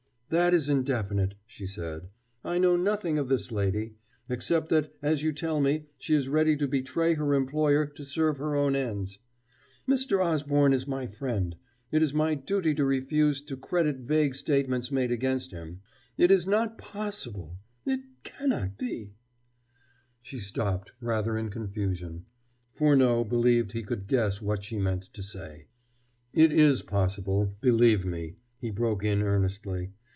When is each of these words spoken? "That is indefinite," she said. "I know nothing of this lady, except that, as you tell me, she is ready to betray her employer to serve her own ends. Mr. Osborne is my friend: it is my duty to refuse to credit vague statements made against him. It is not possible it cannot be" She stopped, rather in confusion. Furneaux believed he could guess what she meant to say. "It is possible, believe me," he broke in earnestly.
"That 0.33 0.53
is 0.53 0.69
indefinite," 0.69 1.33
she 1.45 1.67
said. 1.67 2.07
"I 2.41 2.57
know 2.57 2.77
nothing 2.77 3.17
of 3.19 3.27
this 3.27 3.51
lady, 3.51 3.95
except 4.29 4.69
that, 4.69 4.93
as 5.01 5.21
you 5.23 5.33
tell 5.33 5.59
me, 5.59 5.87
she 5.97 6.13
is 6.15 6.29
ready 6.29 6.55
to 6.55 6.69
betray 6.69 7.15
her 7.15 7.33
employer 7.33 7.85
to 7.85 8.05
serve 8.05 8.37
her 8.37 8.55
own 8.55 8.73
ends. 8.73 9.19
Mr. 9.85 10.23
Osborne 10.23 10.71
is 10.71 10.87
my 10.87 11.05
friend: 11.05 11.57
it 11.91 12.01
is 12.01 12.13
my 12.13 12.33
duty 12.33 12.73
to 12.75 12.85
refuse 12.85 13.41
to 13.41 13.57
credit 13.57 13.97
vague 13.97 14.33
statements 14.33 14.89
made 14.89 15.11
against 15.11 15.51
him. 15.51 15.81
It 16.17 16.31
is 16.31 16.47
not 16.47 16.77
possible 16.77 17.57
it 17.85 17.99
cannot 18.23 18.77
be" 18.77 19.11
She 20.23 20.39
stopped, 20.39 20.93
rather 21.01 21.37
in 21.37 21.49
confusion. 21.49 22.23
Furneaux 22.69 23.25
believed 23.25 23.73
he 23.73 23.83
could 23.83 24.07
guess 24.07 24.41
what 24.41 24.63
she 24.63 24.77
meant 24.79 25.03
to 25.11 25.23
say. 25.23 25.67
"It 26.31 26.53
is 26.53 26.83
possible, 26.83 27.53
believe 27.59 28.05
me," 28.05 28.37
he 28.61 28.71
broke 28.71 29.03
in 29.03 29.23
earnestly. 29.23 29.91